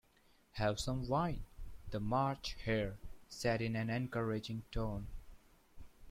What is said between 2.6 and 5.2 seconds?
Hare said in an encouraging tone.